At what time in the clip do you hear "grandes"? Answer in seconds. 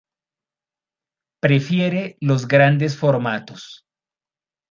2.47-2.97